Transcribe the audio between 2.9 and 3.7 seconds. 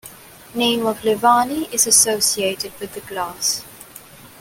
the glass.